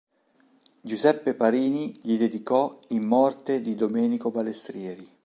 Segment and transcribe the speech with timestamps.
[0.81, 5.07] Giuseppe Parini gli dedicò "In morte di Domenico Balestrieri".